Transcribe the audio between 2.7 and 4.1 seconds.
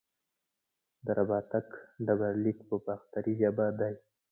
باختري ژبه دی